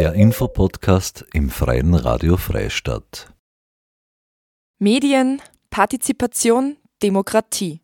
[0.00, 3.34] Der Infopodcast im Freien Radio Freistadt.
[4.78, 7.82] Medien, Partizipation, Demokratie.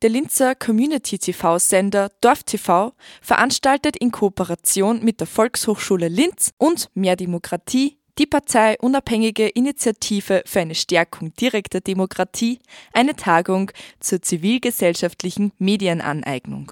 [0.00, 8.26] Der Linzer Community-TV-Sender DorfTV veranstaltet in Kooperation mit der Volkshochschule Linz und Mehr Demokratie die
[8.26, 12.60] Partei Unabhängige Initiative für eine Stärkung direkter Demokratie
[12.92, 16.70] eine Tagung zur zivilgesellschaftlichen Medienaneignung.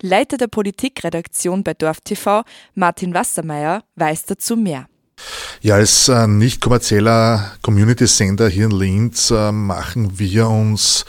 [0.00, 2.42] Leiter der Politikredaktion bei DorfTV,
[2.74, 4.86] Martin Wassermeier, weiß dazu mehr.
[5.60, 11.04] Ja, als äh, nicht kommerzieller Community-Sender hier in Linz äh, machen wir uns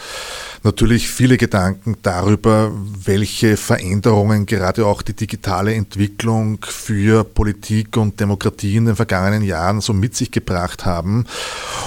[0.64, 2.72] natürlich viele Gedanken darüber,
[3.06, 9.82] welche Veränderungen gerade auch die digitale Entwicklung für Politik und Demokratie in den vergangenen Jahren
[9.82, 11.26] so mit sich gebracht haben.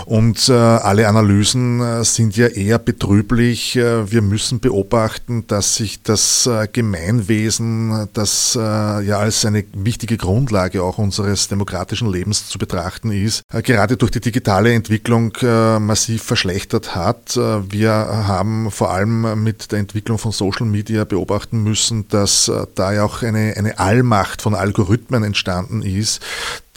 [0.05, 3.77] Und äh, alle Analysen äh, sind ja eher betrüblich.
[3.77, 10.83] Äh, wir müssen beobachten, dass sich das äh, Gemeinwesen, das ja als eine wichtige Grundlage
[10.83, 15.33] auch unseres demokratischen Lebens zu betrachten ist, gerade durch die digitale Entwicklung
[15.81, 17.37] massiv verschlechtert hat.
[17.37, 22.93] Wir haben vor allem mit der Entwicklung von Social Media beobachten müssen, dass äh, da
[22.93, 26.21] ja auch eine, eine Allmacht von Algorithmen entstanden ist,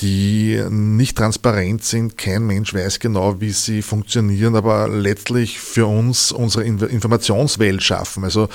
[0.02, 2.18] die nicht transparent sind.
[2.18, 8.24] Kein Mensch weiß genau, wie sie funktionieren, aber letztlich für uns unsere Informationswelt schaffen.
[8.24, 8.48] Also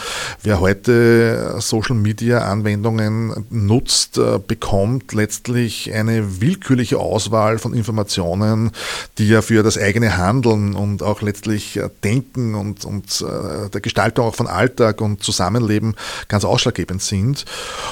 [0.43, 8.71] wer heute Social Media Anwendungen nutzt, äh, bekommt letztlich eine willkürliche Auswahl von Informationen,
[9.19, 13.81] die ja für das eigene Handeln und auch letztlich äh, Denken und, und äh, der
[13.81, 15.95] Gestaltung auch von Alltag und Zusammenleben
[16.29, 17.45] ganz ausschlaggebend sind.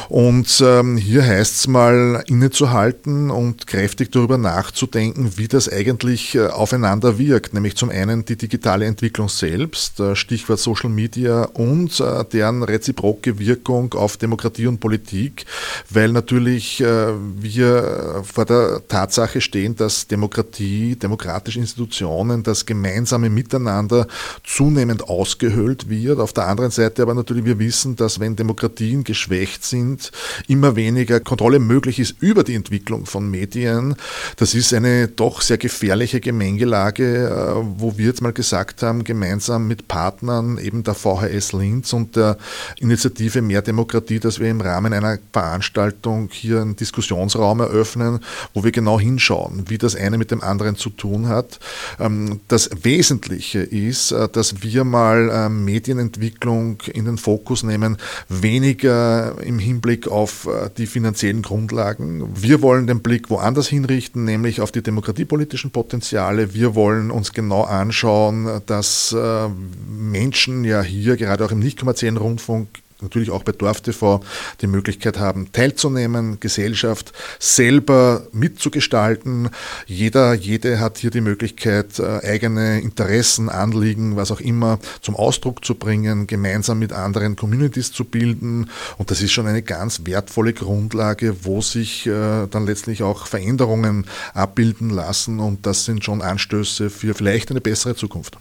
[0.09, 6.47] Und ähm, hier heißt es mal innezuhalten und kräftig darüber nachzudenken, wie das eigentlich äh,
[6.47, 7.55] aufeinander wirkt.
[7.55, 13.39] Nämlich zum einen die digitale Entwicklung selbst, äh, Stichwort Social Media und äh, deren reziproke
[13.39, 15.45] Wirkung auf Demokratie und Politik,
[15.91, 24.07] weil natürlich wir vor der Tatsache stehen, dass Demokratie, demokratische Institutionen, das gemeinsame Miteinander
[24.45, 26.19] zunehmend ausgehöhlt wird.
[26.19, 30.11] Auf der anderen Seite aber natürlich wir wissen, dass wenn Demokratien geschwächt sind,
[30.49, 33.97] immer weniger Kontrolle möglich ist über die Entwicklung von Medien.
[34.37, 39.67] Das ist eine doch sehr gefährliche Gemengelage, äh, wo wir jetzt mal gesagt haben, gemeinsam
[39.67, 42.39] mit Partnern eben der VHS Linz und der
[42.79, 48.21] Initiative Mehr Demokratie, dass wir im Rahmen einer Veranstaltung hier einen Diskussionsraum eröffnen,
[48.55, 51.59] wo wir genau hinschauen, wie das eine mit dem anderen zu tun hat.
[51.99, 57.97] Ähm, das Wesentliche ist, äh, dass wir mal äh, Medienentwicklung in den Fokus nehmen,
[58.29, 62.29] weniger im Hinblick auf die finanziellen Grundlagen.
[62.35, 66.55] Wir wollen den Blick woanders hinrichten, nämlich auf die demokratiepolitischen Potenziale.
[66.55, 69.49] Wir wollen uns genau anschauen, dass äh,
[69.89, 72.69] Menschen ja hier gerade auch im nicht kommerziellen Rundfunk
[73.03, 74.21] natürlich auch bei DorfTV
[74.61, 79.51] die Möglichkeit haben, teilzunehmen, Gesellschaft selber mitzugestalten.
[79.87, 85.65] Jeder, jede hat hier die Möglichkeit, äh, eigene Interessen, Anliegen, was auch immer zum Ausdruck
[85.65, 88.71] zu bringen, gemeinsam mit anderen Communities zu bilden.
[88.99, 94.07] Und das ist schon eine ganz wertvolle Grundlage, wo sich äh, dann letztlich auch Veränderungen
[94.35, 95.41] abbilden lassen.
[95.41, 98.37] Und das sind schon Anstöße für vielleicht eine bessere Zukunft.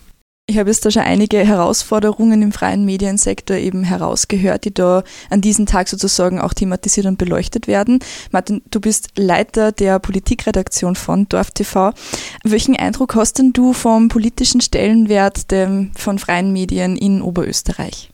[0.51, 5.39] Ich habe jetzt da schon einige Herausforderungen im freien Mediensektor eben herausgehört, die da an
[5.39, 7.99] diesem Tag sozusagen auch thematisiert und beleuchtet werden.
[8.31, 11.93] Martin, du bist Leiter der Politikredaktion von DorfTV.
[12.43, 15.45] Welchen Eindruck hast denn du vom politischen Stellenwert
[15.95, 18.10] von freien Medien in Oberösterreich?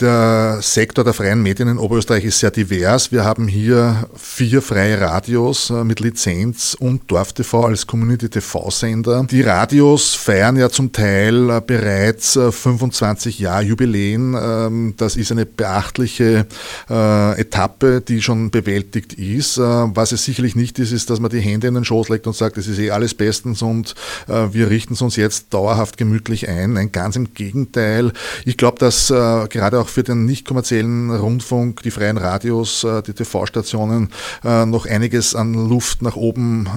[0.00, 3.12] Der Sektor der freien Medien in Oberösterreich ist sehr divers.
[3.12, 9.26] Wir haben hier vier freie Radios äh, mit Lizenz und DorfTV als Community-TV-Sender.
[9.30, 14.34] Die Radios feiern ja zum Teil äh, bereits 25 äh, Jahre Jubiläen.
[14.40, 16.46] Ähm, das ist eine beachtliche
[16.88, 19.58] Etappe, die schon bewältigt ist.
[19.58, 22.34] Was es sicherlich nicht ist, ist, dass man die Hände in den Schoß legt und
[22.34, 23.94] sagt, es ist eh alles bestens und
[24.26, 26.74] wir richten es uns jetzt dauerhaft gemütlich ein.
[26.74, 28.12] Nein, ganz im Gegenteil.
[28.44, 33.12] Ich glaube, dass gerade auch für den nicht kommerziellen Rundfunk, die freien Radios, äh, die
[33.12, 34.10] TV-Stationen
[34.44, 36.68] äh, noch einiges an Luft nach oben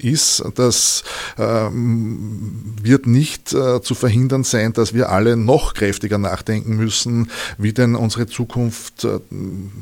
[0.00, 0.42] äh, ist.
[0.54, 1.04] Das
[1.38, 7.94] ähm, wird nicht zu verhindern sein, dass wir alle noch kräftiger nachdenken müssen, wie denn
[7.94, 9.06] unsere Zukunft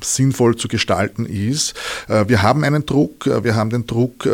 [0.02, 1.74] sinnvoll zu gestalten ist.
[2.08, 4.28] Wir haben einen Druck, wir haben den Druck,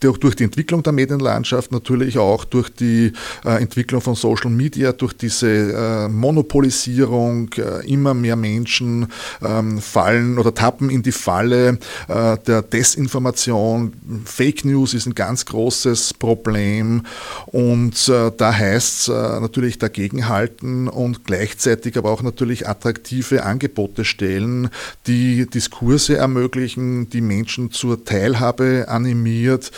[0.00, 3.12] durch die Entwicklung der Medienlandschaft, natürlich auch durch die
[3.44, 9.08] äh, Entwicklung von Social Media, durch diese äh, Monopolisierung, äh, immer mehr Menschen
[9.42, 13.92] ähm, fallen oder tappen in die Falle äh, der Desinformation.
[14.24, 17.02] Fake News ist ein ganz großes Problem
[17.46, 24.04] und äh, da heißt es äh, natürlich dagegenhalten und gleichzeitig aber auch natürlich attraktive Angebote
[24.04, 24.70] stellen,
[25.06, 29.70] die Diskurse ermöglichen, die Menschen zur Teilhabe animiert,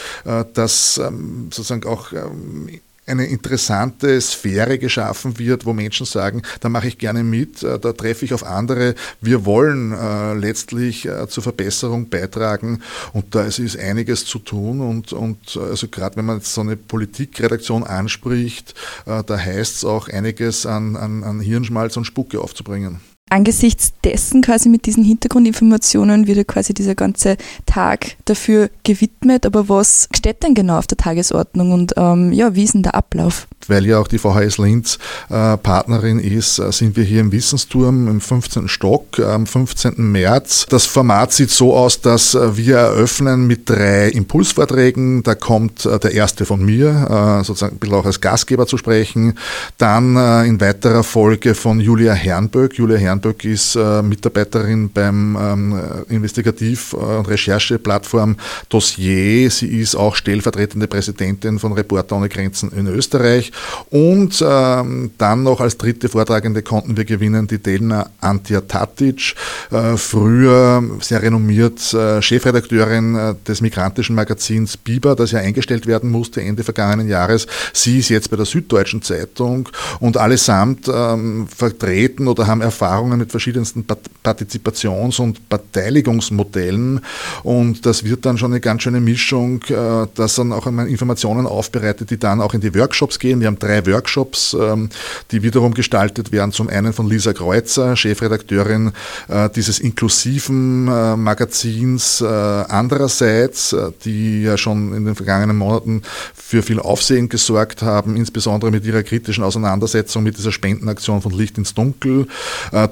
[0.54, 2.68] dass ähm, sozusagen auch ähm,
[3.06, 7.92] eine interessante Sphäre geschaffen wird, wo Menschen sagen, da mache ich gerne mit, äh, da
[7.92, 8.94] treffe ich auf andere.
[9.20, 12.80] Wir wollen äh, letztlich äh, zur Verbesserung beitragen
[13.12, 16.76] und da ist einiges zu tun und, und also gerade wenn man jetzt so eine
[16.76, 18.74] Politikredaktion anspricht,
[19.04, 23.00] da heißt es auch einiges an, an, an Hirnschmalz und Spucke aufzubringen
[23.32, 29.46] angesichts dessen quasi mit diesen Hintergrundinformationen wird ja quasi dieser ganze Tag dafür gewidmet.
[29.46, 32.94] Aber was steht denn genau auf der Tagesordnung und ähm, ja, wie ist denn der
[32.94, 33.48] Ablauf?
[33.68, 34.98] weil ja auch die VHS Linz
[35.28, 38.68] äh, Partnerin ist, äh, sind wir hier im Wissensturm im 15.
[38.68, 39.94] Stock am 15.
[39.98, 40.66] März.
[40.68, 45.22] Das Format sieht so aus, dass äh, wir eröffnen mit drei Impulsvorträgen.
[45.22, 48.76] Da kommt äh, der erste von mir, äh, sozusagen ein bisschen auch als Gastgeber zu
[48.76, 49.38] sprechen.
[49.78, 52.74] Dann äh, in weiterer Folge von Julia Hernböck.
[52.74, 58.36] Julia Hernböck ist Mitarbeiterin beim ähm, Investigativ- und Rechercheplattform
[58.68, 59.48] Dossier.
[59.50, 63.52] Sie ist auch stellvertretende Präsidentin von Reporter ohne Grenzen in Österreich.
[63.90, 69.34] Und ähm, dann noch als dritte Vortragende konnten wir gewinnen die Delna Antja Tatic,
[69.70, 76.10] äh, früher sehr renommiert äh, Chefredakteurin äh, des migrantischen Magazins Biber, das ja eingestellt werden
[76.10, 77.46] musste Ende vergangenen Jahres.
[77.72, 79.68] Sie ist jetzt bei der Süddeutschen Zeitung
[80.00, 83.84] und allesamt ähm, vertreten oder haben Erfahrungen mit verschiedensten
[84.24, 87.00] Partizipations- und Beteiligungsmodellen
[87.42, 92.10] und das wird dann schon eine ganz schöne Mischung, äh, das dann auch Informationen aufbereitet,
[92.10, 94.88] die dann auch in die Workshops gehen wir haben drei Workshops, ähm,
[95.32, 96.52] die wiederum gestaltet werden.
[96.52, 98.92] Zum einen von Lisa Kreuzer, Chefredakteurin
[99.28, 103.74] äh, dieses inklusiven äh, Magazins äh, andererseits,
[104.04, 106.02] die ja schon in den vergangenen Monaten
[106.34, 111.58] für viel Aufsehen gesorgt haben, insbesondere mit ihrer kritischen Auseinandersetzung mit dieser Spendenaktion von Licht
[111.58, 112.28] ins Dunkel.
[112.70, 112.90] Dann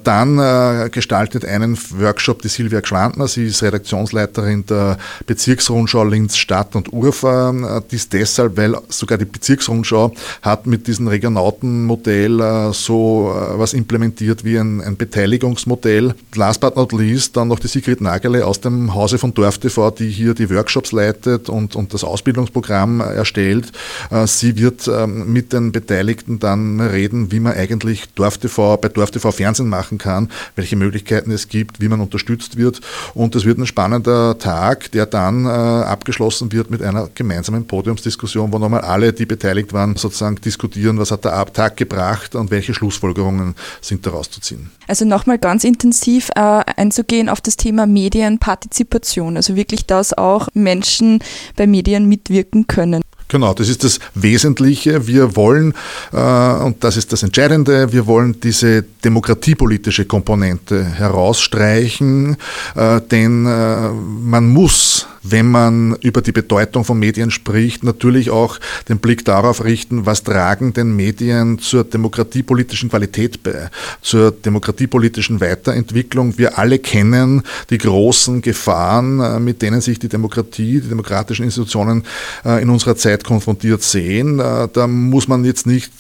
[0.91, 7.83] gestaltet einen Workshop die Silvia Gschwandner, sie ist Redaktionsleiterin der Bezirksrundschau Linz Stadt und Urfa.
[7.91, 10.13] Dies deshalb, weil sogar die Bezirksrundschau
[10.43, 16.15] hat mit diesem Regionautenmodell äh, so äh, was implementiert wie ein, ein, Beteiligungsmodell.
[16.35, 19.91] Last but not least dann noch die Sigrid Nagele aus dem Hause von Dorf TV,
[19.91, 23.73] die hier die Workshops leitet und, und das Ausbildungsprogramm erstellt.
[24.11, 28.89] Äh, sie wird ähm, mit den Beteiligten dann reden, wie man eigentlich Dorf TV, bei
[28.89, 32.81] Dorf TV Fernsehen machen kann, welche Möglichkeiten es gibt, wie man unterstützt wird.
[33.15, 38.59] Und es wird ein spannender Tag, der dann abgeschlossen wird mit einer gemeinsamen Podiumsdiskussion, wo
[38.59, 43.55] nochmal alle, die beteiligt waren, sozusagen diskutieren, was hat der Abtag gebracht und welche Schlussfolgerungen
[43.81, 44.71] sind daraus zu ziehen.
[44.87, 51.21] Also nochmal ganz intensiv äh, einzugehen auf das Thema Medienpartizipation, also wirklich, dass auch Menschen
[51.57, 53.03] bei Medien mitwirken können.
[53.31, 55.07] Genau, das ist das Wesentliche.
[55.07, 55.73] Wir wollen,
[56.13, 62.37] äh, und das ist das Entscheidende, wir wollen diese demokratiepolitische Komponente herausstreichen,
[62.75, 68.59] äh, denn äh, man muss wenn man über die Bedeutung von Medien spricht, natürlich auch
[68.89, 73.71] den Blick darauf richten, was tragen denn Medien zur demokratiepolitischen Qualität bei,
[74.01, 76.39] zur demokratiepolitischen Weiterentwicklung.
[76.39, 82.05] Wir alle kennen die großen Gefahren, äh, mit denen sich die Demokratie, die demokratischen Institutionen
[82.45, 84.39] äh, in unserer Zeit konfrontiert sehen.
[84.39, 85.91] Äh, da muss man jetzt nicht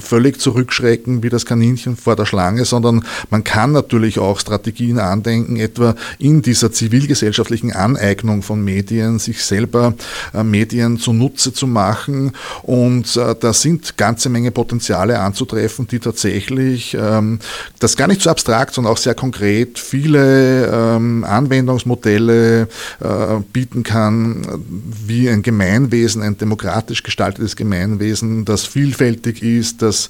[0.00, 5.56] völlig zurückschrecken wie das Kaninchen vor der Schlange, sondern man kann natürlich auch Strategien andenken,
[5.56, 9.94] etwa in dieser zivilgesellschaftlichen Aneignung von Medien, sich selber
[10.34, 12.32] äh, Medien zunutze zu machen.
[12.62, 17.38] Und äh, da sind ganze Menge Potenziale anzutreffen, die tatsächlich ähm,
[17.78, 22.66] das gar nicht so abstrakt, sondern auch sehr konkret viele ähm, Anwendungsmodelle äh,
[23.52, 24.46] bieten kann,
[25.06, 30.08] wie ein Gemeinwesen, ein demokratisch gestaltetes Gemeinwesen, das vielfältig ist, das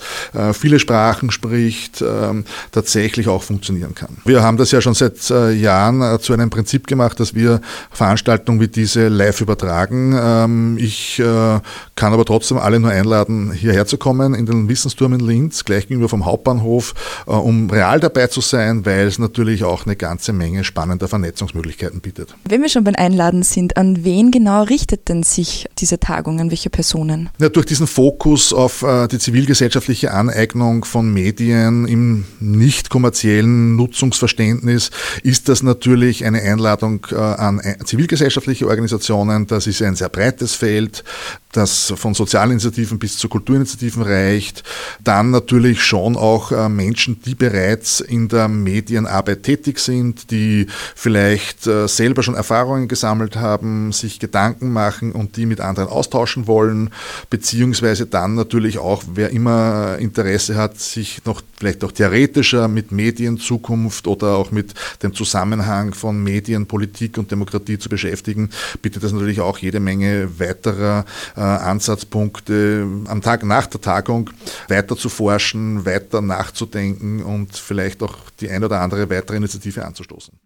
[0.53, 4.17] viele Sprachen spricht, ähm, tatsächlich auch funktionieren kann.
[4.25, 7.61] Wir haben das ja schon seit Jahren zu einem Prinzip gemacht, dass wir
[7.91, 10.17] Veranstaltungen Veranstaltung wie diese live übertragen.
[10.19, 11.61] Ähm, ich äh,
[11.95, 15.89] kann aber trotzdem alle nur einladen, hierher zu kommen in den Wissensturm in Linz, gleich
[15.89, 16.95] gegenüber vom Hauptbahnhof,
[17.27, 22.01] äh, um real dabei zu sein, weil es natürlich auch eine ganze Menge spannender Vernetzungsmöglichkeiten
[22.01, 22.35] bietet.
[22.49, 26.51] Wenn wir schon beim Einladen sind, an wen genau richtet denn sich diese Tagung, an
[26.51, 27.31] welche Personen?
[27.39, 34.91] Ja, durch diesen Fokus auf äh, die zivilgesellschaftliche Aneignung von Medien im nicht kommerziellen Nutzungsverständnis
[35.23, 41.05] ist das natürlich eine Einladung an Zivilgesellschaft zivilgesellschaftliche Organisationen, das ist ein sehr breites Feld,
[41.57, 44.63] das von Sozialinitiativen bis zu Kulturinitiativen reicht.
[45.03, 51.67] Dann natürlich schon auch äh, Menschen, die bereits in der Medienarbeit tätig sind, die vielleicht
[51.67, 56.91] äh, selber schon Erfahrungen gesammelt haben, sich Gedanken machen und die mit anderen austauschen wollen,
[57.31, 64.07] beziehungsweise dann natürlich auch, wer immer Interesse hat, sich noch vielleicht auch theoretischer mit Medienzukunft
[64.07, 68.51] oder auch mit dem Zusammenhang von Medien, Politik und Demokratie zu beschäftigen,
[68.83, 71.05] bietet das natürlich auch jede Menge weiterer
[71.37, 74.31] äh, Ansatzpunkte am Tag nach der Tagung
[74.69, 80.39] weiter zu forschen, weiter nachzudenken und vielleicht auch die ein oder andere weitere Initiative anzustoßen.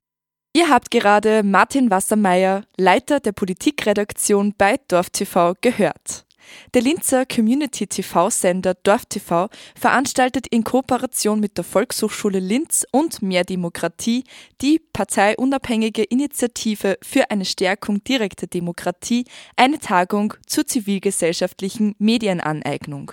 [0.53, 6.27] Ihr habt gerade Martin Wassermeier, Leiter der Politikredaktion bei DorfTV, gehört.
[6.75, 14.25] Der Linzer Community TV-Sender DorfTV veranstaltet in Kooperation mit der Volkshochschule Linz und Mehr Demokratie
[14.61, 19.25] die parteiunabhängige Initiative für eine Stärkung direkter Demokratie
[19.57, 23.13] eine Tagung zur zivilgesellschaftlichen Medienaneignung.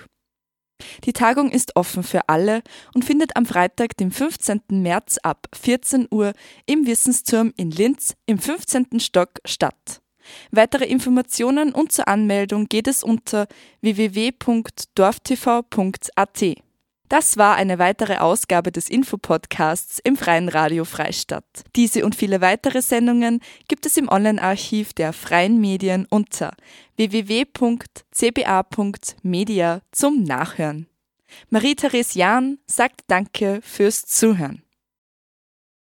[1.04, 2.62] Die Tagung ist offen für alle
[2.94, 4.62] und findet am Freitag, dem 15.
[4.70, 6.34] März ab 14 Uhr
[6.66, 9.00] im Wissensturm in Linz im 15.
[9.00, 10.02] Stock statt.
[10.52, 13.48] Weitere Informationen und zur Anmeldung geht es unter
[13.82, 14.68] www.dorftv.at.
[17.10, 21.46] Das war eine weitere Ausgabe des Infopodcasts im Freien Radio Freistadt.
[21.76, 26.54] Diese und viele weitere Sendungen gibt es im Online-Archiv der Freien Medien unter
[26.98, 27.42] www.cba.media
[29.92, 30.88] zum Nachhören.
[31.50, 34.64] Marie-Therese Jahn sagt Danke fürs Zuhören.